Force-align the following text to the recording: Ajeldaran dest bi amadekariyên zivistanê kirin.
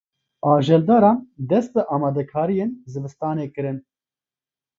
Ajeldaran 0.51 1.17
dest 1.51 1.71
bi 1.75 1.81
amadekariyên 1.97 2.71
zivistanê 2.91 3.47
kirin. 3.53 3.77